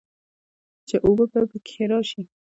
[0.87, 2.21] چې اوبۀ به پکښې راشي